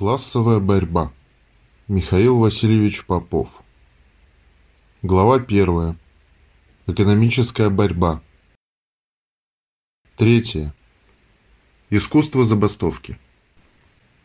Классовая 0.00 0.60
борьба. 0.60 1.12
Михаил 1.86 2.38
Васильевич 2.38 3.04
Попов. 3.04 3.62
Глава 5.02 5.34
1. 5.34 5.98
Экономическая 6.86 7.68
борьба. 7.68 8.22
Третье. 10.16 10.74
Искусство 11.90 12.46
забастовки. 12.46 13.18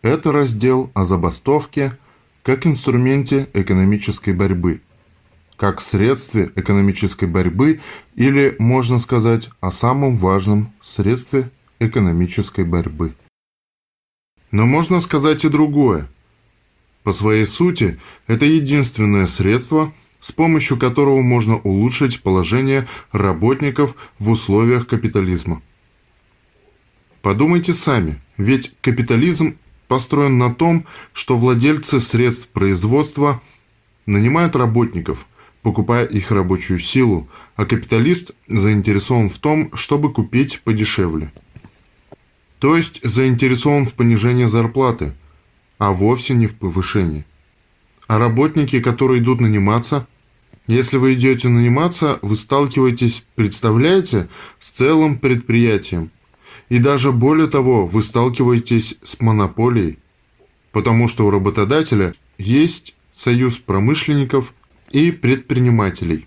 Это 0.02 0.32
раздел 0.32 0.92
о 0.94 1.04
забастовке 1.04 1.98
как 2.42 2.66
инструменте 2.66 3.50
экономической 3.54 4.34
борьбы, 4.34 4.82
как 5.58 5.82
средстве 5.82 6.54
экономической 6.56 7.28
борьбы 7.28 7.82
или, 8.16 8.56
можно 8.60 8.98
сказать, 9.00 9.50
о 9.60 9.74
самом 9.74 10.16
важном 10.16 10.74
средстве 10.82 11.52
экономической 11.82 12.64
борьбы. 12.64 13.14
Но 14.52 14.66
можно 14.66 15.00
сказать 15.00 15.46
и 15.46 15.50
другое. 15.50 16.08
По 17.04 17.14
своей 17.14 17.46
сути, 17.46 18.00
это 18.28 18.46
единственное 18.46 19.28
средство, 19.28 19.94
с 20.20 20.32
помощью 20.32 20.78
которого 20.78 21.22
можно 21.22 21.58
улучшить 21.58 22.22
положение 22.22 22.88
работников 23.12 23.96
в 24.18 24.30
условиях 24.30 24.88
капитализма. 24.88 25.62
Подумайте 27.22 27.74
сами, 27.74 28.22
ведь 28.38 28.72
капитализм 28.82 29.58
построен 29.88 30.38
на 30.38 30.54
том, 30.54 30.86
что 31.14 31.38
владельцы 31.38 32.02
средств 32.02 32.50
производства 32.50 33.42
нанимают 34.06 34.56
работников, 34.56 35.28
покупая 35.62 36.06
их 36.06 36.32
рабочую 36.32 36.80
силу, 36.80 37.28
а 37.56 37.66
капиталист 37.66 38.32
заинтересован 38.48 39.30
в 39.30 39.38
том, 39.38 39.70
чтобы 39.76 40.12
купить 40.12 40.62
подешевле 40.64 41.32
то 42.66 42.76
есть 42.76 43.00
заинтересован 43.04 43.86
в 43.86 43.94
понижении 43.94 44.46
зарплаты, 44.46 45.14
а 45.78 45.94
вовсе 45.94 46.34
не 46.34 46.48
в 46.48 46.56
повышении. 46.56 47.24
А 48.08 48.18
работники, 48.18 48.80
которые 48.80 49.22
идут 49.22 49.40
наниматься, 49.40 50.08
если 50.66 50.98
вы 50.98 51.14
идете 51.14 51.48
наниматься, 51.48 52.18
вы 52.24 52.36
сталкиваетесь, 52.36 53.24
представляете, 53.36 54.30
с 54.60 54.72
целым 54.72 55.20
предприятием. 55.20 56.10
И 56.70 56.80
даже 56.80 57.12
более 57.12 57.46
того, 57.50 57.86
вы 57.86 58.02
сталкиваетесь 58.02 58.96
с 59.04 59.22
монополией, 59.22 60.00
потому 60.72 61.08
что 61.08 61.28
у 61.28 61.30
работодателя 61.30 62.16
есть 62.40 62.96
союз 63.14 63.60
промышленников 63.60 64.56
и 64.90 65.12
предпринимателей. 65.12 66.26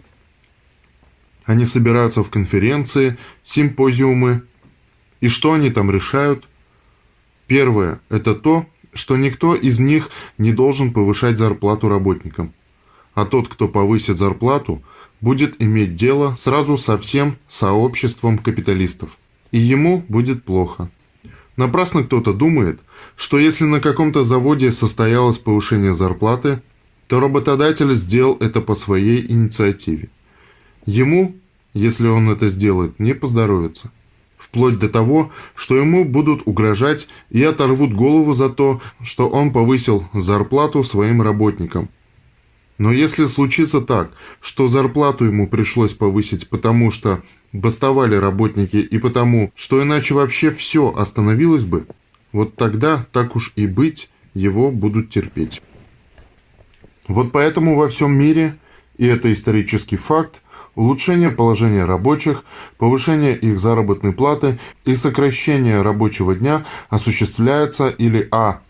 Они 1.46 1.64
собираются 1.64 2.22
в 2.22 2.30
конференции, 2.30 3.18
симпозиумы, 3.42 4.42
и 5.20 5.28
что 5.28 5.52
они 5.52 5.70
там 5.70 5.90
решают? 5.90 6.48
Первое– 7.46 8.00
это 8.08 8.34
то, 8.34 8.66
что 8.92 9.16
никто 9.16 9.54
из 9.54 9.80
них 9.80 10.10
не 10.38 10.52
должен 10.52 10.92
повышать 10.92 11.38
зарплату 11.38 11.88
работникам. 11.88 12.52
А 13.14 13.24
тот, 13.24 13.48
кто 13.48 13.68
повысит 13.68 14.18
зарплату, 14.18 14.82
будет 15.20 15.60
иметь 15.60 15.96
дело 15.96 16.36
сразу 16.38 16.76
со 16.76 16.96
всем 16.98 17.36
сообществом 17.48 18.38
капиталистов. 18.38 19.18
И 19.50 19.58
ему 19.58 20.04
будет 20.08 20.44
плохо. 20.44 20.90
Напрасно 21.56 22.04
кто-то 22.04 22.32
думает, 22.32 22.78
что 23.16 23.38
если 23.38 23.64
на 23.64 23.80
каком-то 23.80 24.24
заводе 24.24 24.70
состоялось 24.70 25.38
повышение 25.38 25.94
зарплаты, 25.94 26.62
то 27.08 27.18
работодатель 27.18 27.94
сделал 27.94 28.36
это 28.38 28.60
по 28.60 28.76
своей 28.76 29.24
инициативе. 29.32 30.10
Ему, 30.86 31.34
если 31.74 32.06
он 32.06 32.30
это 32.30 32.50
сделает, 32.50 33.00
не 33.00 33.14
поздоровится 33.14 33.90
вплоть 34.48 34.78
до 34.78 34.88
того, 34.88 35.30
что 35.54 35.76
ему 35.76 36.04
будут 36.04 36.42
угрожать 36.46 37.08
и 37.30 37.42
оторвут 37.42 37.92
голову 37.92 38.34
за 38.34 38.48
то, 38.48 38.80
что 39.02 39.28
он 39.28 39.52
повысил 39.52 40.04
зарплату 40.14 40.84
своим 40.84 41.22
работникам. 41.22 41.88
Но 42.78 42.92
если 42.92 43.26
случится 43.26 43.80
так, 43.80 44.12
что 44.40 44.68
зарплату 44.68 45.24
ему 45.24 45.48
пришлось 45.48 45.94
повысить 45.94 46.48
потому, 46.48 46.90
что 46.90 47.22
бастовали 47.52 48.14
работники 48.14 48.76
и 48.76 48.98
потому, 48.98 49.52
что 49.56 49.82
иначе 49.82 50.14
вообще 50.14 50.50
все 50.50 50.94
остановилось 50.94 51.64
бы, 51.64 51.86
вот 52.32 52.54
тогда, 52.54 53.04
так 53.12 53.34
уж 53.36 53.52
и 53.56 53.66
быть, 53.66 54.08
его 54.32 54.70
будут 54.70 55.10
терпеть. 55.10 55.60
Вот 57.08 57.32
поэтому 57.32 57.74
во 57.74 57.88
всем 57.88 58.12
мире, 58.12 58.56
и 58.96 59.06
это 59.06 59.32
исторический 59.32 59.96
факт, 59.96 60.40
улучшение 60.74 61.30
положения 61.30 61.84
рабочих, 61.84 62.44
повышение 62.76 63.36
их 63.36 63.58
заработной 63.60 64.12
платы 64.12 64.58
и 64.84 64.96
сокращение 64.96 65.82
рабочего 65.82 66.34
дня 66.34 66.64
осуществляется 66.88 67.88
или 67.88 68.28
а. 68.30 68.60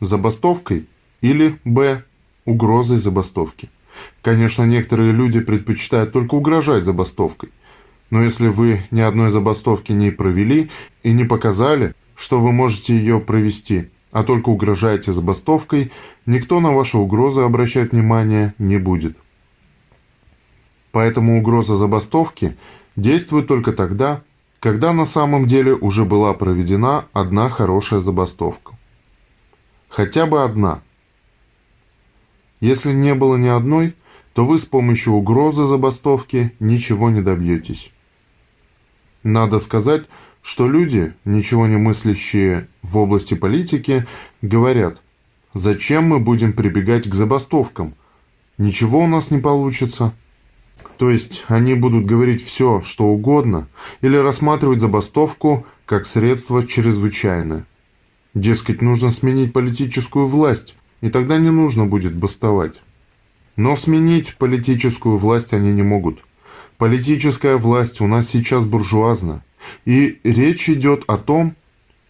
забастовкой, 0.00 0.86
или 1.20 1.58
б. 1.64 2.04
угрозой 2.44 2.98
забастовки. 2.98 3.70
Конечно, 4.22 4.64
некоторые 4.64 5.12
люди 5.12 5.40
предпочитают 5.40 6.12
только 6.12 6.34
угрожать 6.34 6.84
забастовкой. 6.84 7.50
Но 8.10 8.22
если 8.22 8.48
вы 8.48 8.82
ни 8.90 9.00
одной 9.00 9.32
забастовки 9.32 9.92
не 9.92 10.10
провели 10.10 10.70
и 11.02 11.12
не 11.12 11.24
показали, 11.24 11.94
что 12.14 12.40
вы 12.40 12.52
можете 12.52 12.96
ее 12.96 13.20
провести, 13.20 13.90
а 14.12 14.22
только 14.22 14.48
угрожаете 14.48 15.12
забастовкой, 15.12 15.92
никто 16.24 16.60
на 16.60 16.72
ваши 16.72 16.96
угрозы 16.96 17.40
обращать 17.40 17.92
внимания 17.92 18.54
не 18.58 18.78
будет. 18.78 19.16
Поэтому 20.96 21.38
угроза 21.40 21.76
забастовки 21.76 22.56
действует 22.96 23.48
только 23.48 23.74
тогда, 23.74 24.22
когда 24.60 24.94
на 24.94 25.04
самом 25.04 25.46
деле 25.46 25.74
уже 25.74 26.06
была 26.06 26.32
проведена 26.32 27.04
одна 27.12 27.50
хорошая 27.50 28.00
забастовка. 28.00 28.72
Хотя 29.90 30.24
бы 30.24 30.42
одна. 30.42 30.80
Если 32.60 32.94
не 32.94 33.14
было 33.14 33.36
ни 33.36 33.46
одной, 33.46 33.94
то 34.32 34.46
вы 34.46 34.58
с 34.58 34.64
помощью 34.64 35.12
угрозы 35.12 35.66
забастовки 35.66 36.54
ничего 36.60 37.10
не 37.10 37.20
добьетесь. 37.20 37.92
Надо 39.22 39.60
сказать, 39.60 40.06
что 40.40 40.66
люди, 40.66 41.12
ничего 41.26 41.66
не 41.66 41.76
мыслящие 41.76 42.68
в 42.80 42.96
области 42.96 43.34
политики, 43.34 44.06
говорят, 44.40 45.02
зачем 45.52 46.04
мы 46.04 46.20
будем 46.20 46.54
прибегать 46.54 47.06
к 47.06 47.14
забастовкам, 47.14 47.94
ничего 48.56 49.00
у 49.00 49.06
нас 49.06 49.30
не 49.30 49.40
получится. 49.40 50.14
То 50.98 51.10
есть 51.10 51.44
они 51.48 51.74
будут 51.74 52.06
говорить 52.06 52.44
все, 52.44 52.80
что 52.82 53.04
угодно, 53.04 53.68
или 54.00 54.16
рассматривать 54.16 54.80
забастовку 54.80 55.66
как 55.84 56.06
средство 56.06 56.66
чрезвычайное. 56.66 57.66
Дескать, 58.34 58.82
нужно 58.82 59.12
сменить 59.12 59.52
политическую 59.52 60.26
власть, 60.26 60.76
и 61.00 61.10
тогда 61.10 61.38
не 61.38 61.50
нужно 61.50 61.86
будет 61.86 62.14
бастовать. 62.14 62.80
Но 63.56 63.76
сменить 63.76 64.36
политическую 64.36 65.16
власть 65.16 65.52
они 65.52 65.72
не 65.72 65.82
могут. 65.82 66.22
Политическая 66.76 67.56
власть 67.56 68.00
у 68.00 68.06
нас 68.06 68.28
сейчас 68.28 68.64
буржуазна, 68.64 69.42
и 69.86 70.20
речь 70.24 70.68
идет 70.68 71.04
о 71.06 71.16
том, 71.16 71.54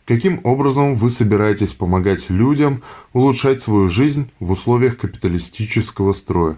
каким 0.05 0.41
образом 0.43 0.95
вы 0.95 1.11
собираетесь 1.11 1.73
помогать 1.73 2.31
людям 2.31 2.83
улучшать 3.13 3.63
свою 3.63 3.89
жизнь 3.89 4.31
в 4.41 4.53
условиях 4.53 4.99
капиталистического 4.99 6.13
строя. 6.13 6.57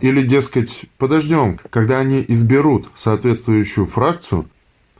Или, 0.00 0.22
дескать, 0.22 0.86
подождем, 0.98 1.60
когда 1.70 2.00
они 2.00 2.24
изберут 2.26 2.88
соответствующую 2.94 3.86
фракцию, 3.86 4.46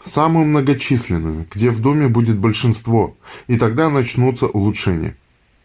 самую 0.05 0.47
многочисленную, 0.47 1.47
где 1.53 1.71
в 1.71 1.81
Думе 1.81 2.09
будет 2.09 2.39
большинство, 2.39 3.17
и 3.47 3.57
тогда 3.57 3.91
начнутся 3.91 4.47
улучшения. 4.47 5.17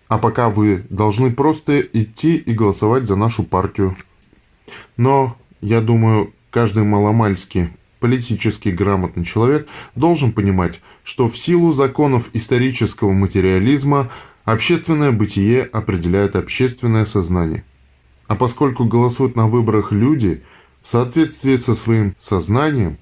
А 0.08 0.18
пока 0.18 0.50
вы 0.50 0.86
должны 0.90 1.32
просто 1.32 1.82
идти 1.82 2.36
и 2.38 2.54
голосовать 2.54 3.08
за 3.08 3.16
нашу 3.16 3.44
партию. 3.44 3.98
Но, 4.96 5.38
я 5.62 5.82
думаю, 5.82 6.34
каждый 6.50 6.84
маломальский 6.84 7.70
политически 8.00 8.70
грамотный 8.70 9.26
человек 9.26 9.68
должен 9.96 10.32
понимать, 10.32 10.80
что 11.04 11.28
в 11.28 11.38
силу 11.38 11.74
законов 11.74 12.30
исторического 12.34 13.12
материализма 13.12 14.10
общественное 14.46 15.12
бытие 15.12 15.63
определяет 15.63 16.36
общественное 16.36 17.06
сознание– 17.06 17.63
а 18.27 18.35
поскольку 18.35 18.85
голосуют 18.85 19.35
на 19.35 19.47
выборах 19.47 19.91
люди 19.91 20.44
в 20.81 20.89
соответствии 20.89 21.57
со 21.57 21.75
своим 21.75 22.15
сознанием, 22.21 22.97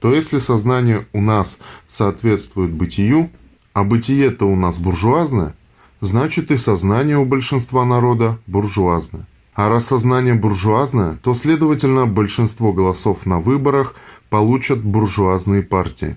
то 0.00 0.14
если 0.14 0.38
сознание 0.38 1.06
у 1.12 1.20
нас 1.20 1.58
соответствует 1.88 2.70
бытию, 2.72 3.30
а 3.72 3.84
бытие-то 3.84 4.46
у 4.46 4.56
нас 4.56 4.78
буржуазное, 4.78 5.54
значит 6.00 6.50
и 6.50 6.56
сознание 6.56 7.18
у 7.18 7.24
большинства 7.24 7.84
народа 7.84 8.38
буржуазное. 8.46 9.26
А 9.54 9.68
раз 9.68 9.86
сознание 9.86 10.34
буржуазное, 10.34 11.16
то, 11.16 11.34
следовательно, 11.34 12.06
большинство 12.06 12.72
голосов 12.72 13.26
на 13.26 13.40
выборах 13.40 13.96
получат 14.30 14.80
буржуазные 14.84 15.62
партии. 15.62 16.16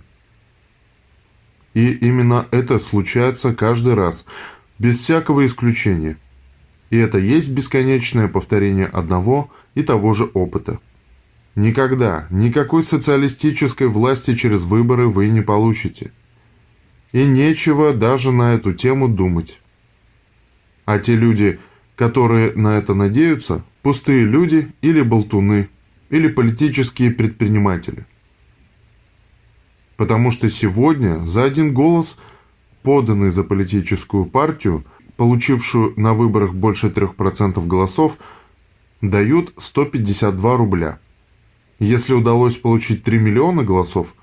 И 1.73 1.91
именно 1.91 2.45
это 2.51 2.79
случается 2.79 3.55
каждый 3.55 3.95
раз, 3.95 4.25
без 4.77 4.99
всякого 4.99 5.47
исключения– 5.47 6.17
и 6.91 6.97
это 6.97 7.17
есть 7.17 7.49
бесконечное 7.49 8.27
повторение 8.27 8.85
одного 8.85 9.49
и 9.73 9.81
того 9.81 10.13
же 10.13 10.25
опыта. 10.25 10.79
Никогда, 11.55 12.27
никакой 12.29 12.83
социалистической 12.83 13.88
власти 13.88 14.35
через 14.35 14.61
выборы 14.61 15.07
вы 15.07 15.29
не 15.29 15.41
получите. 15.41 16.11
И 17.13 17.25
нечего 17.25 17.93
даже 17.93 18.31
на 18.31 18.53
эту 18.53 18.73
тему 18.73 19.07
думать. 19.07 19.59
А 20.85 20.99
те 20.99 21.15
люди, 21.15 21.59
которые 21.95 22.53
на 22.55 22.77
это 22.77 22.94
надеются, 22.94 23.63
пустые 23.81 24.25
люди 24.25 24.71
или 24.81 25.01
болтуны, 25.01 25.69
или 26.09 26.27
политические 26.27 27.11
предприниматели. 27.11 28.05
Потому 29.95 30.31
что 30.31 30.49
сегодня 30.49 31.25
за 31.25 31.45
один 31.45 31.73
голос, 31.73 32.17
поданный 32.83 33.31
за 33.31 33.44
политическую 33.44 34.25
партию, 34.25 34.83
получившую 35.17 35.93
на 35.97 36.13
выборах 36.13 36.53
больше 36.53 36.87
3% 36.87 37.65
голосов, 37.67 38.17
дают 39.01 39.53
152 39.57 40.57
рубля. 40.57 40.99
Если 41.79 42.13
удалось 42.13 42.55
получить 42.55 43.03
3 43.03 43.19
миллиона 43.19 43.63
голосов, 43.63 44.13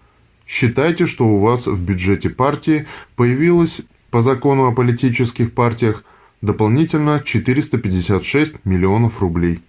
считайте, 0.46 1.06
что 1.06 1.26
у 1.26 1.38
вас 1.38 1.66
в 1.66 1.84
бюджете 1.84 2.30
партии 2.30 2.86
появилось 3.16 3.80
по 4.10 4.22
закону 4.22 4.66
о 4.66 4.72
политических 4.72 5.52
партиях 5.52 6.04
дополнительно 6.40 7.20
456 7.24 8.64
миллионов 8.64 9.20
рублей. 9.20 9.60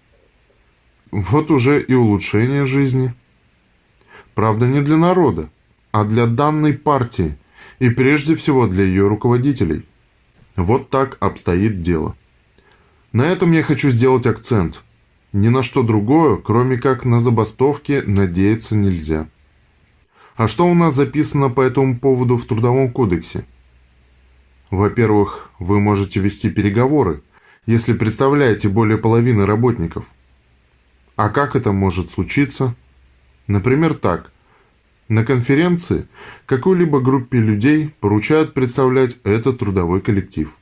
Вот 1.12 1.50
уже 1.50 1.82
и 1.82 1.94
улучшение 1.94 2.66
жизни. 2.66 3.14
Правда, 4.36 4.68
не 4.68 4.82
для 4.82 4.96
народа, 4.96 5.50
а 5.92 6.06
для 6.06 6.28
данной 6.28 6.74
партии 6.74 7.36
и 7.80 7.90
прежде 7.90 8.36
всего 8.36 8.68
для 8.68 8.84
ее 8.84 9.08
руководителей. 9.08 9.86
Вот 10.60 10.90
так 10.90 11.16
обстоит 11.22 11.84
дело. 11.84 12.18
На 13.14 13.22
этом 13.22 13.54
я 13.54 13.64
хочу 13.64 13.92
сделать 13.92 14.28
акцент. 14.28 14.84
Ни 15.32 15.48
на 15.48 15.64
что 15.64 15.84
другое, 15.84 16.36
кроме 16.36 16.78
как 16.78 17.06
на 17.06 17.22
забастовки, 17.22 18.04
надеяться 18.06 18.76
нельзя. 18.76 19.30
А 20.36 20.50
что 20.50 20.68
у 20.68 20.74
нас 20.74 20.96
записано 20.96 21.50
по 21.50 21.62
этому 21.62 21.98
поводу 21.98 22.36
в 22.36 22.46
Трудовом 22.46 22.92
кодексе? 22.92 23.46
Во-первых, 24.70 25.50
вы 25.60 25.80
можете 25.80 26.20
вести 26.20 26.50
переговоры, 26.50 27.22
если 27.66 27.94
представляете 27.94 28.68
более 28.68 28.98
половины 28.98 29.46
работников. 29.46 30.12
А 31.16 31.30
как 31.30 31.56
это 31.56 31.72
может 31.72 32.12
случиться? 32.12 32.76
Например, 33.48 33.94
так. 33.94 34.32
На 35.10 35.26
конференции 35.26 36.08
какой-либо 36.46 37.02
группе 37.02 37.40
людей 37.40 37.94
поручают 38.00 38.54
представлять 38.54 39.18
этот 39.26 39.60
трудовой 39.60 40.00
коллектив. 40.00 40.56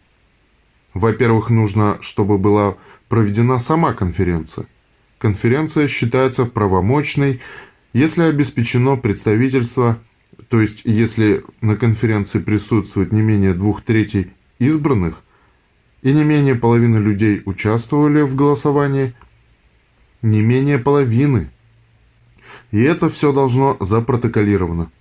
Во-первых, 0.95 1.51
нужно, 1.51 1.99
чтобы 2.01 2.39
была 2.39 2.77
проведена 3.07 3.59
сама 3.59 3.93
конференция. 3.93 4.65
Конференция 5.19 5.87
считается 5.87 6.45
правомочной, 6.45 7.41
если 7.93 8.23
обеспечено 8.23 8.95
представительство 8.95 9.99
то 10.49 10.61
есть 10.61 10.81
если 10.85 11.43
на 11.61 11.75
конференции 11.75 12.39
присутствует 12.39 13.11
не 13.11 13.21
менее 13.21 13.53
двух 13.53 13.81
третей 13.81 14.31
избранных 14.59 15.21
и 16.01 16.13
не 16.13 16.23
менее 16.23 16.55
половины 16.55 16.97
людей 16.97 17.41
участвовали 17.45 18.21
в 18.21 18.35
голосовании, 18.35 19.13
не 20.21 20.41
менее 20.41 20.77
половины. 20.77 21.49
И 22.71 22.81
это 22.81 23.09
все 23.09 23.31
должно 23.31 23.77
запротоколировано. 23.79 24.91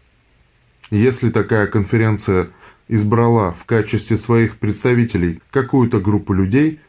Если 0.90 1.30
такая 1.30 1.66
конференция 1.66 2.50
избрала 2.88 3.52
в 3.52 3.64
качестве 3.64 4.16
своих 4.16 4.58
представителей 4.58 5.40
какую-то 5.50 6.00
группу 6.00 6.32
людей, 6.32 6.80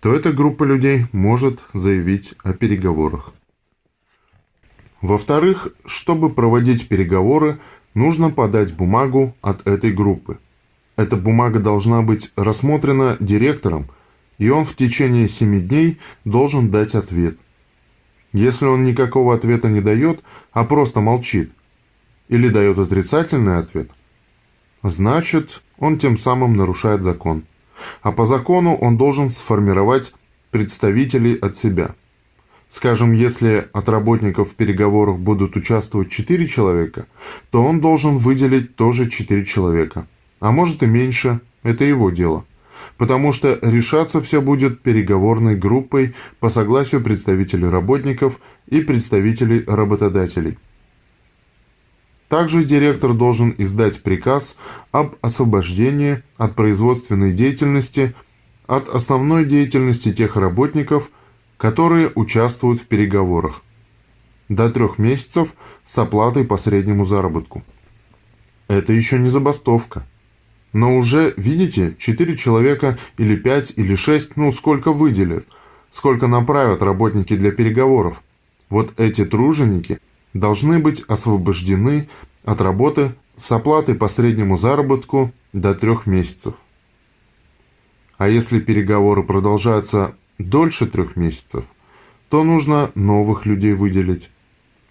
то 0.00 0.14
эта 0.14 0.32
группа 0.32 0.62
людей 0.62 1.06
может 1.10 1.60
заявить 1.74 2.34
о 2.44 2.52
переговорах. 2.52 3.32
Во-вторых, 5.02 5.68
чтобы 5.84 6.30
проводить 6.30 6.88
переговоры, 6.88 7.58
нужно 7.94 8.30
подать 8.30 8.74
бумагу 8.74 9.36
от 9.40 9.66
этой 9.66 9.92
группы. 9.92 10.38
Эта 10.96 11.16
бумага 11.16 11.58
должна 11.58 12.02
быть 12.02 12.30
рассмотрена 12.36 13.16
директором, 13.20 13.88
и 14.38 14.48
он 14.48 14.64
в 14.64 14.76
течение 14.76 15.28
7 15.28 15.66
дней 15.66 15.98
должен 16.24 16.70
дать 16.70 16.94
ответ. 16.94 17.36
Если 18.36 18.66
он 18.66 18.84
никакого 18.84 19.34
ответа 19.34 19.68
не 19.68 19.80
дает, 19.80 20.20
а 20.52 20.64
просто 20.64 21.00
молчит, 21.00 21.50
или 22.28 22.48
дает 22.48 22.78
отрицательный 22.78 23.58
ответ, 23.58 23.90
значит, 24.82 25.62
он 25.78 25.98
тем 25.98 26.18
самым 26.18 26.54
нарушает 26.54 27.02
закон. 27.02 27.44
А 28.02 28.12
по 28.12 28.26
закону 28.26 28.74
он 28.74 28.96
должен 28.96 29.30
сформировать 29.30 30.12
представителей 30.50 31.34
от 31.34 31.56
себя– 31.56 31.94
Скажем, 32.68 33.12
если 33.12 33.68
от 33.72 33.88
работников 33.88 34.50
в 34.50 34.54
переговорах 34.54 35.18
будут 35.18 35.56
участвовать 35.56 36.10
4 36.10 36.46
человека, 36.46 37.06
то 37.50 37.62
он 37.62 37.80
должен 37.80 38.18
выделить 38.18 38.76
тоже 38.76 39.08
4 39.08 39.44
человека. 39.46 40.06
А 40.40 40.50
может 40.50 40.82
и 40.82 40.86
меньше, 40.86 41.40
это 41.62 41.84
его 41.84 42.10
дело. 42.10 42.44
Потому 42.96 43.32
что 43.32 43.58
решаться 43.62 44.20
все 44.20 44.40
будет 44.40 44.82
переговорной 44.82 45.56
группой 45.56 46.14
по 46.40 46.48
согласию 46.48 47.02
представителей 47.02 47.68
работников 47.68 48.40
и 48.68 48.80
представителей 48.80 49.64
работодателей. 49.66 50.58
Также 52.28 52.64
директор 52.64 53.12
должен 53.14 53.54
издать 53.58 54.02
приказ 54.02 54.56
об 54.90 55.14
освобождении 55.20 56.22
от 56.36 56.54
производственной 56.56 57.32
деятельности 57.32 58.14
от 58.66 58.88
основной 58.88 59.44
деятельности 59.44 60.12
тех 60.12 60.36
работников, 60.36 61.10
которые 61.56 62.10
участвуют 62.14 62.80
в 62.80 62.86
переговорах. 62.86 63.62
До 64.48 64.70
трех 64.70 64.98
месяцев 64.98 65.54
с 65.86 65.96
оплатой 65.98 66.44
по 66.44 66.58
среднему 66.58 67.04
заработку. 67.04 67.64
Это 68.68 68.92
еще 68.92 69.18
не 69.18 69.28
забастовка. 69.28 70.04
Но 70.76 70.94
уже, 70.98 71.32
видите, 71.38 71.96
четыре 71.98 72.36
человека 72.36 72.98
или 73.16 73.34
пять 73.34 73.72
или 73.76 73.94
шесть, 73.94 74.36
ну 74.36 74.52
сколько 74.52 74.92
выделят, 74.92 75.46
сколько 75.90 76.26
направят 76.26 76.82
работники 76.82 77.34
для 77.34 77.50
переговоров. 77.50 78.22
Вот 78.68 78.92
эти 79.00 79.24
труженики 79.24 79.98
должны 80.34 80.78
быть 80.78 81.00
освобождены 81.08 82.10
от 82.44 82.60
работы 82.60 83.14
с 83.38 83.50
оплатой 83.52 83.94
по 83.94 84.10
среднему 84.10 84.58
заработку 84.58 85.32
до 85.54 85.74
трех 85.74 86.04
месяцев. 86.04 86.52
А 88.18 88.28
если 88.28 88.60
переговоры 88.60 89.22
продолжаются 89.22 90.14
дольше 90.36 90.86
трех 90.86 91.16
месяцев, 91.16 91.64
то 92.28 92.44
нужно 92.44 92.90
новых 92.94 93.46
людей 93.46 93.72
выделить. 93.72 94.28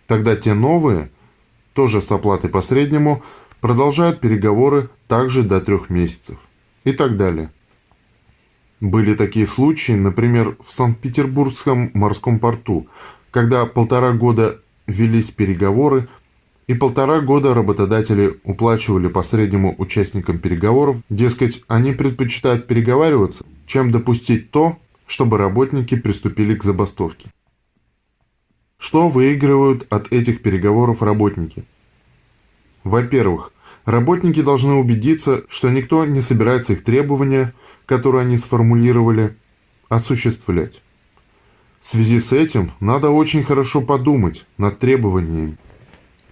Тогда 0.08 0.36
те 0.36 0.56
новые, 0.56 1.12
тоже 1.74 2.02
с 2.02 2.12
оплатой 2.12 2.50
по 2.50 2.64
среднему, 2.64 3.22
продолжают 3.66 4.20
переговоры 4.20 4.92
также 5.08 5.42
до 5.42 5.60
трех 5.60 5.90
месяцев. 5.90 6.38
И 6.84 6.92
так 6.92 7.18
далее. 7.18 7.50
Были 8.80 9.16
такие 9.16 9.48
случаи, 9.48 9.94
например, 9.94 10.56
в 10.64 10.72
Санкт-Петербургском 10.72 11.90
морском 11.96 12.38
порту, 12.38 12.86
когда 13.32 13.66
полтора 13.66 14.12
года 14.12 14.62
велись 14.86 15.32
переговоры, 15.32 16.08
и 16.68 16.76
полтора 16.76 17.22
года 17.22 17.56
работодатели 17.56 18.40
уплачивали 18.44 19.08
по 19.08 19.24
среднему 19.24 19.74
участникам 19.80 20.38
переговоров, 20.38 20.98
дескать, 21.10 21.64
они 21.68 21.92
предпочитают 21.92 22.68
переговариваться, 22.68 23.44
чем 23.66 23.92
допустить 23.92 24.52
то, 24.52 24.78
чтобы 25.08 25.40
работники 25.40 25.96
приступили 25.96 26.54
к 26.54 26.64
забастовке. 26.64 27.32
Что 28.78 29.10
выигрывают 29.10 29.88
от 29.90 30.14
этих 30.14 30.44
переговоров 30.44 31.02
работники? 31.02 31.66
Во-первых, 32.84 33.52
работники 33.86 34.42
должны 34.42 34.74
убедиться, 34.74 35.44
что 35.50 35.70
никто 35.70 36.06
не 36.06 36.22
собирается 36.22 36.74
их 36.74 36.84
требования, 36.84 37.54
которые 37.86 38.22
они 38.22 38.38
сформулировали, 38.38 39.36
осуществлять. 39.90 40.82
В 41.82 41.88
связи 41.88 42.20
с 42.20 42.32
этим 42.32 42.72
надо 42.80 43.12
очень 43.12 43.44
хорошо 43.44 43.82
подумать 43.82 44.46
над 44.58 44.80
требованиями. 44.80 45.58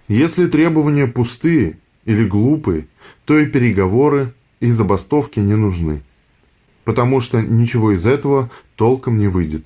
Если 0.07 0.47
требования 0.47 1.07
пустые 1.07 1.79
или 2.05 2.25
глупые, 2.25 2.87
то 3.25 3.37
и 3.37 3.45
переговоры, 3.45 4.33
и 4.59 4.71
забастовки 4.71 5.39
не 5.39 5.55
нужны 5.55 6.01
потому 6.83 7.21
что 7.21 7.41
ничего 7.41 7.93
из 7.93 8.05
этого 8.05 8.49
толком 8.75 9.17
не 9.17 9.27
выйдет. 9.27 9.65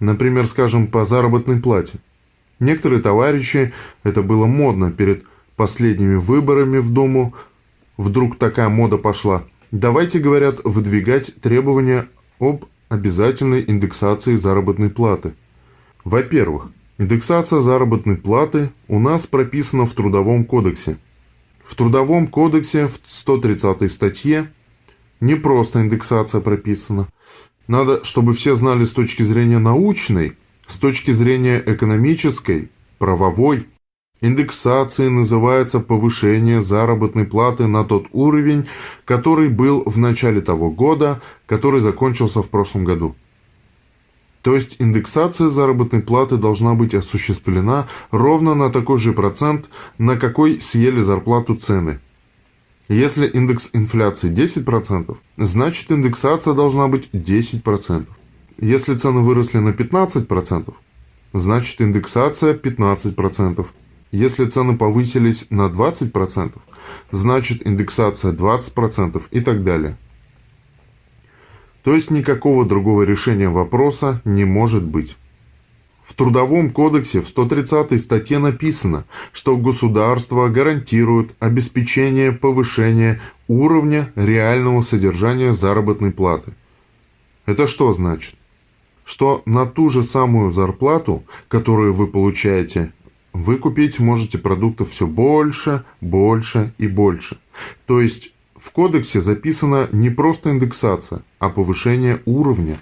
Например, 0.00 0.46
скажем, 0.46 0.86
по 0.86 1.04
заработной 1.04 1.60
плате. 1.60 1.98
Некоторые 2.60 3.02
товарищи, 3.02 3.72
это 4.02 4.22
было 4.22 4.46
модно 4.46 4.90
перед 4.90 5.24
последними 5.58 6.14
выборами 6.14 6.78
в 6.78 6.90
Думу, 6.90 7.34
вдруг 7.98 8.38
такая 8.38 8.70
мода 8.70 8.96
пошла. 8.96 9.44
Давайте, 9.70 10.18
говорят, 10.18 10.60
выдвигать 10.64 11.34
требования 11.42 12.08
об 12.38 12.64
обязательной 12.88 13.62
индексации 13.66 14.36
заработной 14.36 14.88
платы. 14.88 15.34
Во-первых, 16.04 16.70
индексация 16.96 17.60
заработной 17.60 18.16
платы 18.16 18.70
у 18.86 18.98
нас 18.98 19.26
прописана 19.26 19.84
в 19.84 19.92
Трудовом 19.92 20.44
кодексе. 20.44 20.96
В 21.62 21.74
Трудовом 21.74 22.28
кодексе 22.28 22.88
в 22.88 22.98
130 23.04 23.92
статье 23.92 24.50
не 25.20 25.34
просто 25.34 25.82
индексация 25.82 26.40
прописана. 26.40 27.08
Надо, 27.66 28.02
чтобы 28.04 28.32
все 28.32 28.56
знали 28.56 28.86
с 28.86 28.94
точки 28.94 29.22
зрения 29.22 29.58
научной, 29.58 30.38
с 30.66 30.76
точки 30.76 31.10
зрения 31.10 31.62
экономической, 31.66 32.70
правовой. 32.98 33.66
Индексацией 34.20 35.10
называется 35.10 35.78
повышение 35.78 36.60
заработной 36.60 37.24
платы 37.24 37.68
на 37.68 37.84
тот 37.84 38.06
уровень, 38.12 38.66
который 39.04 39.48
был 39.48 39.84
в 39.86 39.96
начале 39.96 40.40
того 40.40 40.70
года, 40.70 41.20
который 41.46 41.80
закончился 41.80 42.42
в 42.42 42.48
прошлом 42.48 42.84
году. 42.84 43.14
То 44.42 44.56
есть 44.56 44.76
индексация 44.80 45.50
заработной 45.50 46.00
платы 46.00 46.36
должна 46.36 46.74
быть 46.74 46.94
осуществлена 46.94 47.86
ровно 48.10 48.54
на 48.54 48.70
такой 48.70 48.98
же 48.98 49.12
процент, 49.12 49.66
на 49.98 50.16
какой 50.16 50.60
съели 50.60 51.00
зарплату 51.00 51.54
цены. 51.54 52.00
Если 52.88 53.26
индекс 53.26 53.70
инфляции 53.72 54.30
10%, 54.30 55.16
значит 55.36 55.92
индексация 55.92 56.54
должна 56.54 56.88
быть 56.88 57.08
10%. 57.12 58.06
Если 58.60 58.94
цены 58.94 59.20
выросли 59.20 59.58
на 59.58 59.70
15%, 59.70 60.74
значит 61.34 61.80
индексация 61.80 62.54
15%. 62.54 63.66
Если 64.10 64.46
цены 64.46 64.76
повысились 64.76 65.46
на 65.50 65.68
20%, 65.68 66.52
значит 67.12 67.66
индексация 67.66 68.32
20% 68.32 69.22
и 69.30 69.40
так 69.40 69.64
далее. 69.64 69.96
То 71.84 71.94
есть 71.94 72.10
никакого 72.10 72.64
другого 72.64 73.02
решения 73.02 73.48
вопроса 73.48 74.20
не 74.24 74.44
может 74.44 74.84
быть. 74.84 75.16
В 76.02 76.14
Трудовом 76.14 76.70
кодексе 76.70 77.20
в 77.20 77.28
130 77.28 78.00
статье 78.00 78.38
написано, 78.38 79.04
что 79.32 79.58
государство 79.58 80.48
гарантирует 80.48 81.34
обеспечение 81.38 82.32
повышения 82.32 83.20
уровня 83.46 84.10
реального 84.16 84.80
содержания 84.80 85.52
заработной 85.52 86.10
платы. 86.10 86.54
Это 87.44 87.66
что 87.66 87.92
значит? 87.92 88.36
Что 89.04 89.42
на 89.44 89.66
ту 89.66 89.90
же 89.90 90.02
самую 90.02 90.52
зарплату, 90.52 91.24
которую 91.48 91.92
вы 91.92 92.06
получаете 92.06 92.92
вы 93.38 93.56
купить 93.56 94.00
можете 94.00 94.36
продуктов 94.36 94.90
все 94.90 95.06
больше, 95.06 95.84
больше 96.00 96.74
и 96.76 96.88
больше. 96.88 97.38
То 97.86 98.00
есть 98.00 98.32
в 98.56 98.72
кодексе 98.72 99.20
записана 99.20 99.88
не 99.92 100.10
просто 100.10 100.50
индексация, 100.50 101.22
а 101.38 101.48
повышение 101.48 102.20
уровня. 102.24 102.78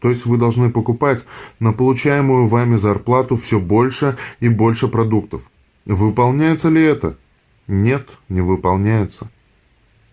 То 0.00 0.08
есть 0.08 0.24
вы 0.24 0.38
должны 0.38 0.70
покупать 0.70 1.24
на 1.60 1.74
получаемую 1.74 2.46
вами 2.46 2.76
зарплату 2.76 3.36
все 3.36 3.60
больше 3.60 4.16
и 4.40 4.48
больше 4.48 4.88
продуктов. 4.88 5.50
Выполняется 5.84 6.70
ли 6.70 6.82
это? 6.82 7.18
Нет, 7.66 8.08
не 8.30 8.40
выполняется. 8.40 9.30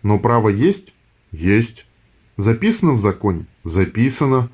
Но 0.02 0.18
право 0.18 0.50
есть? 0.50 0.92
Есть. 1.32 1.86
Записано 2.36 2.92
в 2.92 3.00
законе? 3.00 3.46
Записано. 3.62 4.50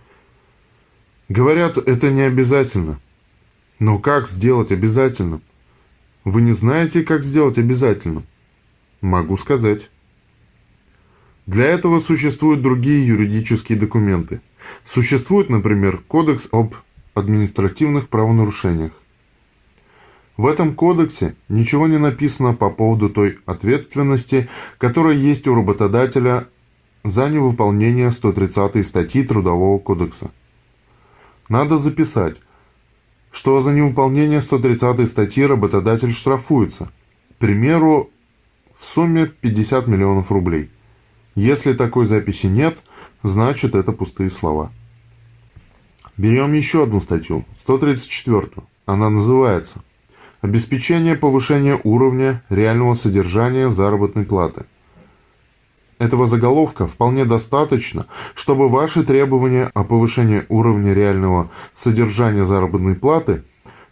Говорят, 1.28 1.78
это 1.78 2.11
не 2.11 2.23
обязательно. 2.23 3.00
Но 3.81 3.99
как 3.99 4.29
сделать 4.29 4.71
обязательным? 4.71 5.43
Вы 6.25 6.43
не 6.43 6.53
знаете, 6.53 7.03
как 7.03 7.25
сделать 7.25 7.57
обязательным? 7.57 8.25
Могу 9.01 9.39
сказать. 9.39 9.91
Для 11.47 11.65
этого 11.65 11.99
существуют 12.01 12.61
другие 12.61 13.07
юридические 13.07 13.79
документы. 13.79 14.43
Существует, 14.85 15.49
например, 15.49 16.03
Кодекс 16.07 16.47
об 16.53 16.75
административных 17.15 18.11
правонарушениях. 18.11 18.93
В 20.37 20.47
этом 20.47 20.75
кодексе 20.75 21.35
ничего 21.49 21.87
не 21.87 21.99
написано 21.99 22.55
по 22.55 22.71
поводу 22.71 23.09
той 23.11 23.39
ответственности, 23.47 24.49
которая 24.79 25.15
есть 25.15 25.47
у 25.49 25.55
работодателя 25.55 26.49
за 27.03 27.29
невыполнение 27.29 28.11
130 28.11 28.87
статьи 28.87 29.23
Трудового 29.25 29.79
кодекса. 29.79 30.31
Надо 31.49 31.79
записать, 31.79 32.37
что 33.31 33.61
за 33.61 33.73
невыполнение 33.73 34.43
130 34.43 35.09
статьи 35.09 35.45
работодатель 35.45 36.13
штрафуется, 36.13 36.91
к 37.33 37.35
примеру, 37.37 38.11
в 38.75 38.85
сумме 38.85 39.27
50 39.27 39.87
миллионов 39.87 40.33
рублей. 40.33 40.71
Если 41.35 41.75
такой 41.75 42.07
записи 42.07 42.47
нет, 42.47 42.79
значит 43.23 43.75
это 43.75 43.93
пустые 43.93 44.31
слова. 44.31 44.73
Берем 46.17 46.53
еще 46.53 46.83
одну 46.83 47.01
статью, 47.01 47.45
134. 47.57 48.51
Она 48.87 49.09
называется 49.09 49.83
«Обеспечение 50.41 51.17
повышения 51.17 51.81
уровня 51.85 52.43
реального 52.51 52.95
содержания 52.95 53.71
заработной 53.71 54.25
платы». 54.25 54.67
Этого 56.00 56.26
заголовка 56.26 56.87
вполне 56.87 57.26
достаточно, 57.26 58.07
чтобы 58.35 58.71
ваши 58.71 59.04
требования 59.04 59.71
о 59.75 59.85
повышении 59.85 60.45
уровня 60.49 60.95
реального 60.95 61.50
содержания 61.75 62.47
заработной 62.47 62.95
платы, 62.95 63.45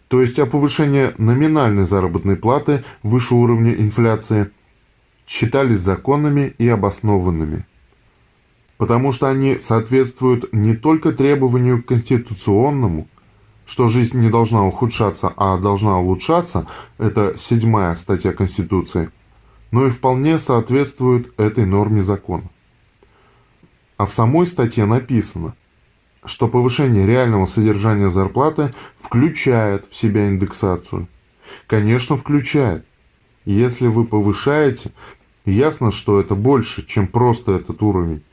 то 0.07 0.19
есть 0.19 0.39
о 0.39 0.47
повышении 0.47 1.11
номинальной 1.19 1.85
заработной 1.85 2.35
платы 2.35 2.83
выше 3.03 3.35
уровня 3.35 3.75
инфляции, 3.75 4.49
считались 5.27 5.81
законными 5.81 6.55
и 6.57 6.67
обоснованными. 6.67 7.67
Потому 8.77 9.11
что 9.11 9.29
они 9.29 9.59
соответствуют 9.59 10.51
не 10.51 10.75
только 10.75 11.11
требованию 11.11 11.83
конституционному, 11.83 13.07
что 13.67 13.87
жизнь 13.87 14.17
не 14.19 14.31
должна 14.31 14.65
ухудшаться, 14.65 15.31
а 15.37 15.59
должна 15.59 15.99
улучшаться, 15.99 16.65
это 16.97 17.35
седьмая 17.37 17.93
статья 17.93 18.33
Конституции– 18.33 19.11
но 19.71 19.87
и 19.87 19.89
вполне 19.89 20.39
соответствуют 20.39 21.33
этой 21.39 21.65
норме 21.65 22.03
закона. 22.03 22.49
А 23.97 24.05
в 24.05 24.13
самой 24.13 24.47
статье 24.47 24.85
написано, 24.85 25.55
что 26.23 26.47
повышение 26.47 27.05
реального 27.05 27.45
содержания 27.45 28.09
зарплаты 28.09 28.73
включает 28.97 29.85
в 29.85 29.95
себя 29.95 30.27
индексацию. 30.27 31.07
Конечно, 31.67 32.15
включает. 32.15 32.85
Если 33.45 33.87
вы 33.87 34.05
повышаете, 34.05 34.91
ясно, 35.45 35.91
что 35.91 36.19
это 36.19 36.35
больше, 36.35 36.85
чем 36.85 37.07
просто 37.07 37.53
этот 37.53 37.81
уровень, 37.81 38.23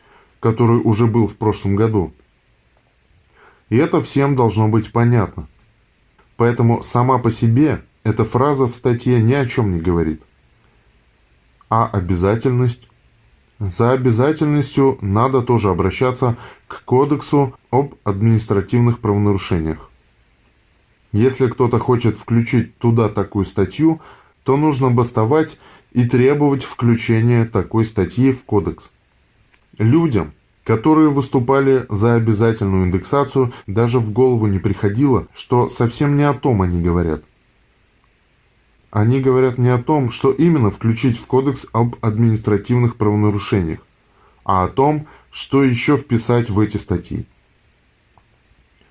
который 0.40 0.78
уже 0.78 1.06
был 1.06 1.26
в 1.26 1.36
прошлом 1.36 1.76
году. 1.76 2.12
И 3.68 3.76
это 3.76 4.00
всем 4.00 4.36
должно 4.36 4.68
быть 4.68 4.92
понятно. 4.92 5.48
Поэтому 6.36 6.82
сама 6.82 7.18
по 7.18 7.32
себе 7.32 7.82
эта 8.04 8.24
фраза 8.24 8.66
в 8.66 8.76
статье 8.76 9.20
ни 9.20 9.32
о 9.32 9.46
чем 9.46 9.72
не 9.72 9.80
говорит. 9.80 10.22
А 11.68 11.86
обязательность? 11.86 12.88
За 13.58 13.92
обязательностью 13.92 14.98
надо 15.00 15.42
тоже 15.42 15.70
обращаться 15.70 16.36
к 16.68 16.84
Кодексу 16.84 17.54
об 17.70 17.94
административных 18.04 19.00
правонарушениях. 19.00 19.90
Если 21.12 21.46
кто-то 21.46 21.78
хочет 21.78 22.16
включить 22.16 22.76
туда 22.78 23.08
такую 23.08 23.46
статью, 23.46 24.00
то 24.44 24.56
нужно 24.56 24.90
бастовать 24.90 25.58
и 25.92 26.06
требовать 26.06 26.62
включения 26.62 27.46
такой 27.46 27.86
статьи 27.86 28.30
в 28.30 28.44
Кодекс. 28.44 28.90
Людям, 29.78 30.34
которые 30.62 31.08
выступали 31.08 31.86
за 31.88 32.14
обязательную 32.14 32.84
индексацию, 32.84 33.52
даже 33.66 33.98
в 33.98 34.12
голову 34.12 34.46
не 34.46 34.58
приходило, 34.58 35.26
что 35.34 35.68
совсем 35.68 36.16
не 36.16 36.24
о 36.24 36.34
том 36.34 36.62
они 36.62 36.80
говорят– 36.82 37.24
они 38.90 39.20
говорят 39.20 39.58
не 39.58 39.68
о 39.68 39.78
том, 39.78 40.10
что 40.10 40.32
именно 40.32 40.70
включить 40.70 41.18
в 41.18 41.26
Кодекс 41.26 41.66
об 41.72 41.96
административных 42.00 42.96
правонарушениях, 42.96 43.80
а 44.44 44.64
о 44.64 44.68
том, 44.68 45.06
что 45.30 45.62
еще 45.62 45.96
вписать 45.96 46.50
в 46.50 46.58
эти 46.60 46.76
статьи. 46.76 47.26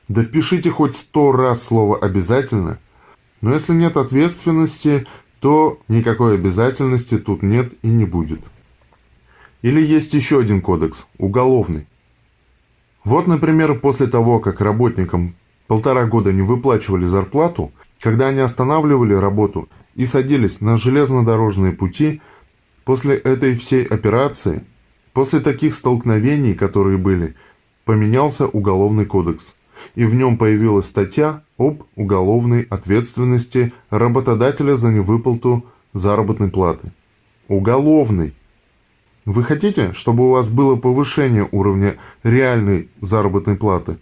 Да 0.08 0.24
впишите 0.24 0.70
хоть 0.70 0.96
сто 0.96 1.32
раз 1.32 1.64
слово 1.64 1.98
«обязательно», 1.98 2.80
но 3.42 3.54
если 3.54 3.74
нет 3.74 3.98
ответственности, 3.98 5.08
то 5.40 5.80
никакой 5.88 6.36
обязательности 6.36 7.18
тут 7.18 7.44
нет 7.44 7.74
и 7.82 7.88
не 7.88 8.06
будет. 8.06 8.42
Или 9.62 9.82
есть 9.82 10.14
еще 10.14 10.40
один 10.40 10.62
кодекс– 10.62 11.06
уголовный. 11.18 11.88
Вот, 13.04 13.28
например, 13.28 13.80
после 13.80 14.08
того, 14.08 14.40
как 14.40 14.62
работникам 14.62 15.36
полтора 15.68 16.06
года 16.06 16.32
не 16.34 16.42
выплачивали 16.42 17.06
зарплату, 17.06 17.72
когда 18.00 18.28
они 18.28 18.40
останавливали 18.40 19.14
работу 19.14 19.70
и 19.96 20.06
садились 20.06 20.62
на 20.62 20.78
железнодорожные 20.78 21.72
пути, 21.72 22.22
после 22.84 23.16
этой 23.16 23.56
всей 23.56 23.84
операции, 23.84 24.64
после 25.14 25.40
таких 25.40 25.74
столкновений, 25.74 26.54
которые 26.54 26.98
были, 26.98 27.36
поменялся 27.86 28.46
Уголовный 28.48 29.06
кодекс, 29.06 29.56
и 29.96 30.06
в 30.06 30.14
нем 30.14 30.38
появилась 30.38 30.88
статья 30.88 31.44
об 31.58 31.84
уголовной 31.96 32.64
ответственности 32.64 33.74
работодателя 33.90 34.76
за 34.76 34.90
невыплату 34.90 35.66
заработной 35.94 36.50
платы. 36.50 36.92
Уголовный. 37.48 38.34
Вы 39.26 39.44
хотите, 39.44 39.94
чтобы 39.94 40.28
у 40.28 40.32
вас 40.32 40.50
было 40.50 40.76
повышение 40.76 41.48
уровня 41.52 41.96
реальной 42.24 42.90
заработной 43.02 43.56
платы? 43.56 43.98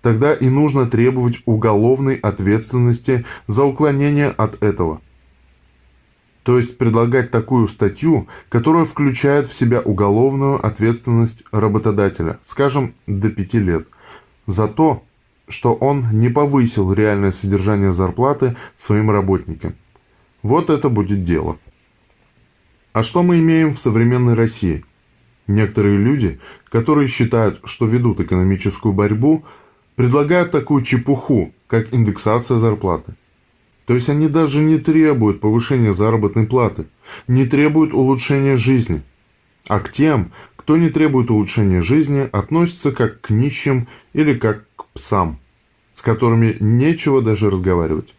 Тогда 0.00 0.32
и 0.32 0.48
нужно 0.48 0.86
требовать 0.86 1.42
уголовной 1.44 2.14
ответственности 2.14 3.26
за 3.48 3.64
уклонение 3.64 4.28
от 4.28 4.62
этого– 4.62 5.00
то 6.44 6.58
есть 6.58 6.76
предлагать 6.78 7.30
такую 7.30 7.66
статью, 7.66 8.28
которая 8.50 8.84
включает 8.84 9.46
в 9.46 9.56
себя 9.56 9.80
уголовную 9.80 10.64
ответственность 10.64 11.42
работодателя, 11.50 12.38
скажем, 12.44 12.94
до 13.06 13.30
5 13.30 13.54
лет, 13.54 13.88
за 14.46 14.68
то, 14.68 15.02
что 15.48 15.72
он 15.72 16.06
не 16.12 16.28
повысил 16.28 16.92
реальное 16.92 17.32
содержание 17.32 17.92
зарплаты 17.92 18.56
своим 18.76 19.10
работникам. 19.10 19.74
Вот 20.42 20.68
это 20.68 20.90
будет 20.90 21.24
дело. 21.24 21.58
А 22.92 23.02
что 23.02 23.22
мы 23.22 23.38
имеем 23.38 23.72
в 23.72 23.78
современной 23.78 24.34
России? 24.34 24.84
Некоторые 25.46 25.98
люди, 25.98 26.40
которые 26.68 27.08
считают, 27.08 27.60
что 27.64 27.86
ведут 27.86 28.20
экономическую 28.20 28.92
борьбу, 28.92 29.44
предлагают 29.96 30.50
такую 30.50 30.82
чепуху, 30.82 31.54
как 31.66 31.94
индексация 31.94 32.58
зарплаты. 32.58 33.14
То 33.86 33.94
есть 33.94 34.08
они 34.08 34.28
даже 34.28 34.60
не 34.60 34.78
требуют 34.78 35.40
повышения 35.40 35.92
заработной 35.92 36.46
платы, 36.46 36.86
не 37.28 37.46
требуют 37.46 37.92
улучшения 37.92 38.56
жизни. 38.56 39.02
А 39.68 39.80
к 39.80 39.92
тем, 39.92 40.32
кто 40.56 40.76
не 40.76 40.88
требует 40.88 41.30
улучшения 41.30 41.82
жизни, 41.82 42.28
относятся 42.32 42.92
как 42.92 43.20
к 43.20 43.30
нищим 43.30 43.88
или 44.14 44.34
как 44.34 44.66
к 44.76 44.86
псам, 44.94 45.38
с 45.92 46.00
которыми 46.00 46.56
нечего 46.60 47.20
даже 47.20 47.50
разговаривать. 47.50 48.14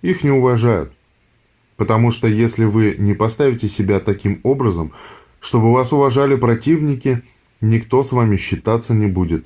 Их 0.00 0.24
не 0.24 0.30
уважают. 0.30 0.92
Потому 1.76 2.10
что 2.10 2.26
если 2.26 2.64
вы 2.64 2.96
не 2.98 3.14
поставите 3.14 3.68
себя 3.68 4.00
таким 4.00 4.40
образом, 4.42 4.92
чтобы 5.40 5.72
вас 5.72 5.92
уважали 5.92 6.36
противники, 6.36 7.22
никто 7.60 8.04
с 8.04 8.12
вами 8.12 8.36
считаться 8.36 8.94
не 8.94 9.06
будет. 9.06 9.44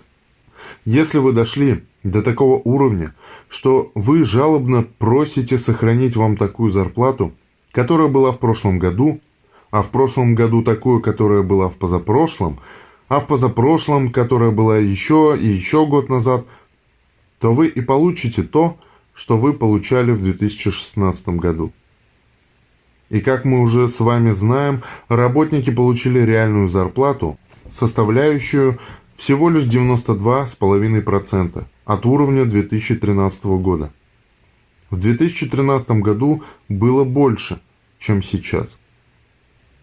Если 0.84 1.18
вы 1.18 1.32
дошли 1.32 1.84
до 2.10 2.22
такого 2.22 2.60
уровня, 2.64 3.14
что 3.48 3.90
вы 3.94 4.24
жалобно 4.24 4.84
просите 4.98 5.58
сохранить 5.58 6.16
вам 6.16 6.36
такую 6.36 6.70
зарплату, 6.70 7.32
которая 7.72 8.08
была 8.08 8.32
в 8.32 8.38
прошлом 8.38 8.78
году, 8.78 9.20
а 9.70 9.82
в 9.82 9.90
прошлом 9.90 10.34
году 10.34 10.62
такую, 10.62 11.02
которая 11.02 11.42
была 11.42 11.68
в 11.68 11.76
позапрошлом, 11.76 12.58
а 13.08 13.20
в 13.20 13.26
позапрошлом, 13.26 14.10
которая 14.10 14.50
была 14.50 14.78
еще 14.78 15.36
и 15.40 15.46
еще 15.46 15.86
год 15.86 16.08
назад, 16.08 16.46
то 17.40 17.52
вы 17.52 17.68
и 17.68 17.80
получите 17.80 18.42
то, 18.42 18.76
что 19.12 19.36
вы 19.36 19.52
получали 19.52 20.10
в 20.12 20.22
2016 20.22 21.28
году. 21.28 21.72
И 23.08 23.20
как 23.20 23.44
мы 23.44 23.60
уже 23.60 23.88
с 23.88 24.00
вами 24.00 24.32
знаем, 24.32 24.82
работники 25.08 25.70
получили 25.70 26.18
реальную 26.20 26.68
зарплату, 26.68 27.38
составляющую 27.70 28.78
всего 29.16 29.48
лишь 29.48 29.66
92,5% 29.66 31.64
от 31.86 32.04
уровня 32.04 32.44
2013 32.44 33.44
года. 33.44 33.92
В 34.90 34.98
2013 34.98 35.88
году 36.02 36.42
было 36.68 37.04
больше, 37.04 37.62
чем 37.98 38.22
сейчас. 38.22 38.78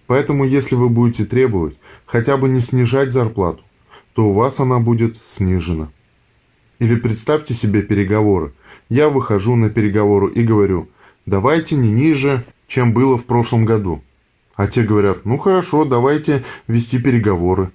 Поэтому 0.06 0.44
если 0.44 0.76
вы 0.76 0.90
будете 0.90 1.26
требовать 1.26 1.80
хотя 2.06 2.38
бы 2.38 2.50
не 2.50 2.60
снижать 2.60 3.12
зарплату, 3.12 3.64
то 4.14 4.28
у 4.28 4.34
вас 4.34 4.60
она 4.60 4.80
будет 4.80 5.18
снижена. 5.26 5.90
Или 6.80 6.96
представьте 6.96 7.54
себе 7.54 7.82
переговоры. 7.82 8.54
Я 8.90 9.08
выхожу 9.10 9.56
на 9.56 9.70
переговоры 9.70 10.32
и 10.32 10.44
говорю, 10.44 10.90
давайте 11.26 11.76
не 11.76 11.90
ниже, 11.90 12.44
чем 12.68 12.94
было 12.94 13.18
в 13.18 13.24
прошлом 13.24 13.64
году. 13.64 14.04
А 14.56 14.68
те 14.68 14.84
говорят, 14.84 15.26
ну 15.26 15.38
хорошо, 15.38 15.86
давайте 15.86 16.44
вести 16.68 17.00
переговоры. 17.00 17.72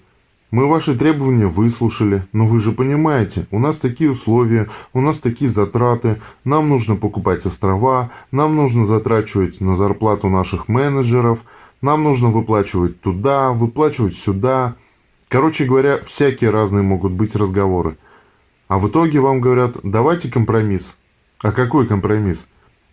Мы 0.50 0.67
ваши 0.67 0.97
требования 0.97 1.47
выслушали, 1.47 2.26
но 2.33 2.47
вы 2.47 2.59
же 2.59 2.73
понимаете, 2.73 3.47
у 3.50 3.59
нас 3.59 3.76
такие 3.76 4.11
условия, 4.11 4.71
у 4.95 5.02
нас 5.02 5.19
такие 5.19 5.50
затраты, 5.50 6.23
нам 6.43 6.71
нужно 6.71 6.97
покупать 6.97 7.45
острова, 7.45 8.11
нам 8.31 8.57
нужно 8.57 8.87
затрачивать 8.87 9.61
на 9.61 9.76
зарплату 9.76 10.28
наших 10.31 10.67
менеджеров, 10.67 11.45
нам 11.83 12.02
нужно 12.02 12.31
выплачивать 12.31 12.99
туда, 13.02 13.52
выплачивать 13.52 14.17
сюда. 14.17 14.76
Короче 15.28 15.67
говоря, 15.67 15.99
всякие 15.99 16.49
разные 16.49 16.83
могут 16.83 17.12
быть 17.12 17.37
разговоры. 17.37 17.99
А 18.69 18.78
в 18.78 18.88
итоге 18.88 19.21
вам 19.21 19.43
говорят, 19.43 19.76
давайте 19.83 20.31
компромисс. 20.31 20.97
А 21.43 21.52
какой 21.52 21.87
компромисс? 21.87 22.47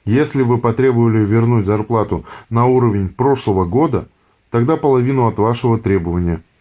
Если 0.03 0.41
вы 0.41 0.57
потребовали 0.57 1.19
вернуть 1.19 1.65
зарплату 1.65 2.25
на 2.49 2.65
уровень 2.65 3.07
прошлого 3.07 3.63
года, 3.63 4.09
тогда 4.51 4.75
половину 4.75 5.27
от 5.27 5.39
вашего 5.39 5.79
требования– 5.79 6.43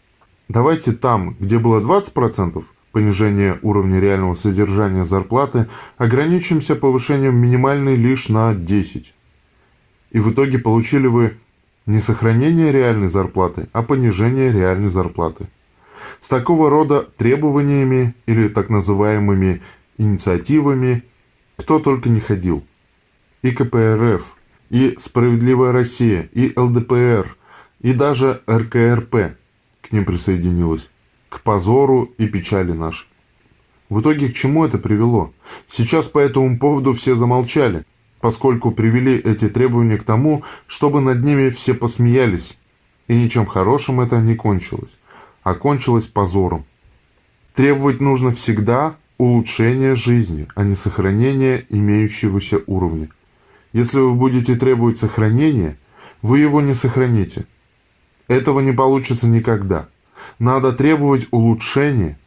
Давайте 0.49 0.93
там, 0.93 1.37
где 1.41 1.59
было 1.59 1.81
20% 1.81 2.63
понижения 2.93 3.59
уровня 3.63 3.99
реального 3.99 4.35
содержания 4.35 5.05
зарплаты, 5.05 5.69
ограничимся 5.97 6.77
повышением 6.77 7.37
минимальной 7.37 7.97
лишь 7.97 8.29
на 8.29 8.53
10%. 8.53 9.07
И 10.11 10.21
в 10.21 10.33
итоге 10.33 10.59
получили 10.59 11.07
вы 11.07 11.39
не 11.87 12.01
сохранение 12.01 12.71
реальной 12.71 13.09
зарплаты, 13.09 13.69
а 13.73 13.83
понижение 13.83 14.53
реальной 14.53 14.91
зарплаты. 14.91 15.49
С 16.21 16.29
такого 16.29 16.71
рода 16.71 17.03
требованиями 17.17 18.15
или 18.27 18.49
так 18.49 18.69
называемыми 18.71 19.61
инициативами 19.99 21.03
кто 21.57 21.79
только 21.79 22.09
не 22.09 22.21
ходил. 22.21 22.65
И 23.43 23.51
КПРФ, 23.51 24.37
и 24.71 24.95
Справедливая 24.99 25.73
Россия, 25.73 26.29
и 26.33 26.53
ЛДПР, 26.57 27.37
и 27.81 27.93
даже 27.93 28.43
РКРП– 28.47 29.37
к 29.85 29.93
ним 29.93 30.05
присоединилась, 30.05 30.91
к 31.29 31.41
позору 31.43 32.13
и 32.17 32.27
печали 32.27 32.73
нашей. 32.73 33.07
В 33.91 34.01
итоге 34.01 34.31
к 34.31 34.35
чему 34.35 34.65
это 34.65 34.79
привело? 34.79 35.33
Сейчас 35.69 36.09
по 36.09 36.19
этому 36.19 36.59
поводу 36.59 36.95
все 36.95 37.15
замолчали, 37.15 37.85
поскольку 38.21 38.71
привели 38.71 39.17
эти 39.17 39.49
требования 39.49 39.99
к 39.99 40.05
тому, 40.05 40.43
чтобы 40.67 41.01
над 41.01 41.23
ними 41.23 41.51
все 41.51 41.75
посмеялись, 41.75 42.57
и 43.09 43.15
ничем 43.15 43.45
хорошим 43.45 44.01
это 44.01 44.21
не 44.21 44.35
кончилось, 44.35 44.97
а 45.43 45.55
кончилось 45.55 46.07
позором. 46.07 46.65
Требовать 47.55 48.01
нужно 48.01 48.33
всегда 48.33 48.97
улучшения 49.19 49.95
жизни, 49.95 50.49
а 50.55 50.65
не 50.65 50.75
сохранения 50.75 51.67
имеющегося 51.69 52.63
уровня. 52.67 53.11
Если 53.73 53.99
вы 53.99 54.15
будете 54.15 54.55
требовать 54.55 54.99
сохранения, 54.99 55.77
вы 56.23 56.39
его 56.39 56.63
не 56.63 56.75
сохраните– 56.75 57.47
этого 58.29 58.61
не 58.61 58.73
получится 58.73 59.27
никогда. 59.27 59.89
Надо 60.39 60.73
требовать 60.73 61.27
улучшения. 61.31 62.19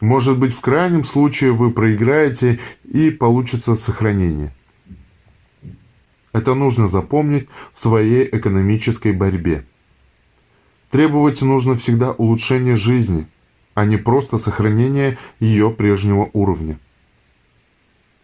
Может 0.00 0.38
быть, 0.38 0.54
в 0.54 0.60
крайнем 0.60 1.04
случае 1.04 1.52
вы 1.52 1.72
проиграете 1.72 2.58
и 2.84 3.10
получится 3.10 3.76
сохранение. 3.76 4.54
Это 6.32 6.54
нужно 6.54 6.88
запомнить 6.88 7.48
в 7.72 7.80
своей 7.80 8.24
экономической 8.24 9.12
борьбе. 9.12 9.66
Требовать 10.90 11.42
нужно 11.42 11.76
всегда 11.76 12.12
улучшения 12.12 12.76
жизни, 12.76 13.26
а 13.74 13.84
не 13.84 13.96
просто 13.96 14.38
сохранения 14.38 15.18
ее 15.38 15.70
прежнего 15.70 16.30
уровня. 16.32 16.78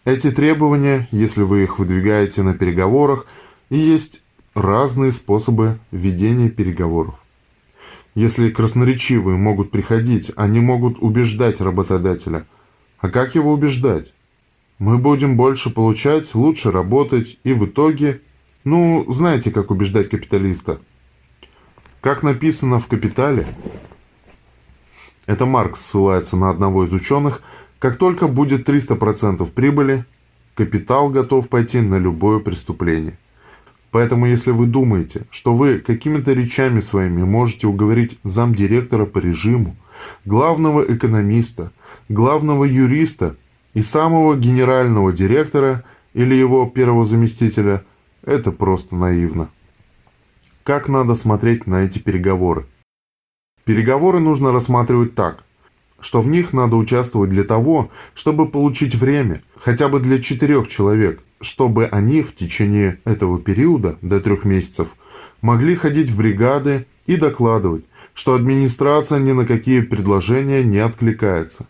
Эти 0.05 0.31
требования, 0.31 1.09
если 1.11 1.43
вы 1.43 1.65
их 1.65 1.79
выдвигаете 1.79 2.43
на 2.43 2.55
переговорах, 2.55 3.27
и 3.71 3.77
есть 3.77 4.23
разные 4.57 5.13
способы 5.13 5.79
ведения 5.91 6.49
переговоров. 6.49 7.23
Если 8.15 8.51
красноречивые 8.51 9.37
могут 9.37 9.71
приходить, 9.71 10.33
они 10.35 10.61
могут 10.61 10.97
убеждать 10.99 11.61
работодателя. 11.61 12.47
А 12.99 13.11
как 13.11 13.35
его 13.35 13.53
убеждать? 13.53 14.15
Мы 14.79 14.97
будем 14.97 15.37
больше 15.37 15.69
получать, 15.69 16.35
лучше 16.35 16.73
работать, 16.73 17.39
и 17.45 17.53
в 17.53 17.67
итоге... 17.67 18.23
Ну, 18.65 19.05
знаете, 19.13 19.53
как 19.53 19.71
убеждать 19.71 20.09
капиталиста? 20.09 20.81
Как 22.01 22.23
написано 22.23 22.81
в 22.81 22.89
«Капитале», 22.89 23.47
это 25.27 25.45
Маркс 25.45 25.81
ссылается 25.83 26.37
на 26.37 26.51
одного 26.51 26.85
из 26.85 26.93
ученых, 26.93 27.43
как 27.79 27.97
только 27.97 28.27
будет 28.27 28.69
300% 28.69 29.51
прибыли, 29.53 30.05
капитал 30.55 31.11
готов 31.11 31.49
пойти 31.49 31.81
на 31.81 31.99
любое 31.99 32.39
преступление. 32.39 33.19
Поэтому 33.91 34.27
если 34.27 34.51
вы 34.51 34.67
думаете, 34.67 35.23
что 35.31 35.55
вы 35.55 35.79
какими-то 35.79 36.33
речами 36.33 36.81
своими 36.81 37.23
можете 37.23 37.67
уговорить 37.67 38.19
замдиректора 38.25 39.07
по 39.07 39.19
режиму, 39.19 39.77
главного 40.25 40.83
экономиста, 40.83 41.73
главного 42.09 42.65
юриста 42.65 43.37
и 43.75 43.83
самого 43.83 44.37
генерального 44.37 45.13
директора 45.13 45.85
или 46.15 46.35
его 46.35 46.67
первого 46.67 47.07
заместителя, 47.07 47.85
это 48.23 48.53
просто 48.53 48.97
наивно. 48.97 49.51
Как 50.63 50.89
надо 50.89 51.15
смотреть 51.15 51.67
на 51.67 51.85
эти 51.85 51.99
переговоры? 51.99 52.67
Переговоры 53.65 54.21
нужно 54.21 54.53
рассматривать 54.53 55.15
так, 55.15 55.45
что 56.07 56.21
в 56.21 56.29
них 56.29 56.53
надо 56.53 56.77
участвовать 56.77 57.31
для 57.31 57.43
того, 57.43 57.91
чтобы 58.15 58.49
получить 58.49 58.95
время, 58.95 59.43
хотя 59.61 59.89
бы 59.89 59.99
для 59.99 60.23
четырех 60.23 60.69
человек, 60.69 61.21
чтобы 61.41 61.87
они 61.87 62.23
в 62.23 62.33
течение 62.33 63.01
этого 63.05 63.41
периода, 63.41 63.99
до 64.03 64.21
трех 64.21 64.45
месяцев, 64.45 64.95
могли 65.43 65.75
ходить 65.75 66.09
в 66.11 66.17
бригады 66.17 66.87
и 67.07 67.17
докладывать, 67.17 67.87
что 68.15 68.35
администрация 68.35 69.19
ни 69.19 69.33
на 69.33 69.45
какие 69.45 69.81
предложения 69.81 70.63
не 70.63 70.79
откликается, 70.79 71.67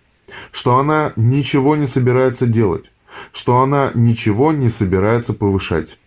что 0.53 0.77
она 0.77 1.15
ничего 1.17 1.75
не 1.75 1.87
собирается 1.87 2.47
делать, 2.47 2.93
что 3.33 3.63
она 3.63 3.91
ничего 3.95 4.53
не 4.53 4.69
собирается 4.69 5.33
повышать. 5.33 5.99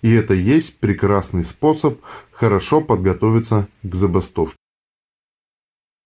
И 0.00 0.12
это 0.12 0.34
есть 0.34 0.78
прекрасный 0.78 1.44
способ 1.44 1.98
хорошо 2.30 2.80
подготовиться 2.80 3.66
к 3.82 3.94
забастовке. 3.96 4.56